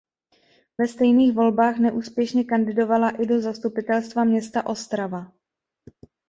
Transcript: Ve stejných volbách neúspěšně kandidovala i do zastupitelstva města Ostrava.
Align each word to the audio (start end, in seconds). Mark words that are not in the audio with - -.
Ve 0.77 0.87
stejných 0.87 1.33
volbách 1.35 1.77
neúspěšně 1.77 2.43
kandidovala 2.43 3.09
i 3.09 3.25
do 3.25 3.41
zastupitelstva 3.41 4.23
města 4.23 4.65
Ostrava. 4.65 5.31